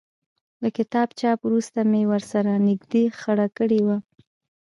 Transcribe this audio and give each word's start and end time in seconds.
له 0.61 0.69
کتاب 0.77 1.07
چاپ 1.19 1.39
وروسته 1.43 1.79
مې 1.91 2.01
ورسره 2.11 2.51
نږدې 2.67 3.03
خړه 3.19 3.47
کړې 3.57 3.79
وه. 3.87 3.97